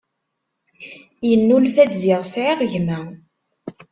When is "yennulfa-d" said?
1.29-1.93